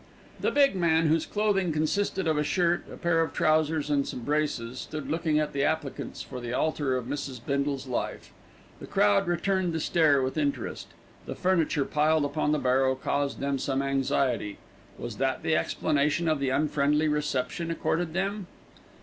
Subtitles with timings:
[0.39, 4.21] The big man, whose clothing consisted of a shirt, a pair of trousers and some
[4.21, 7.39] braces, stood looking at the applicants for the altar of Mrs.
[7.45, 8.33] Bindle's life.
[8.79, 10.87] The crowd returned the stare with interest.
[11.27, 14.57] The furniture piled upon the barrow caused them some anxiety.
[14.97, 18.47] Was that the explanation of the unfriendly reception accorded them?